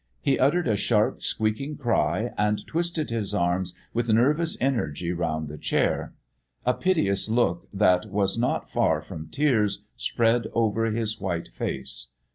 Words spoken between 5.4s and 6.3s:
the chair.